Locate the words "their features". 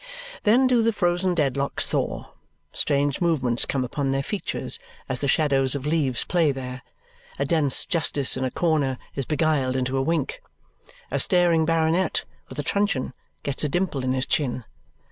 4.09-4.79